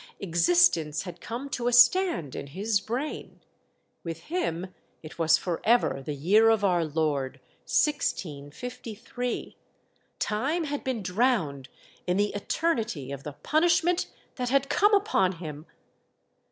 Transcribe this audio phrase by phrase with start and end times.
[0.19, 3.39] Existence had come to a stand in his brain;
[4.03, 7.33] with him it was for ever the year of our Lord
[7.67, 9.55] 1653;
[10.17, 11.69] time had been drowned
[12.07, 15.67] in the eternity of the punish ment that had come upon him